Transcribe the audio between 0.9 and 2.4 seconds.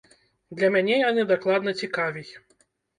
яны дакладна цікавей.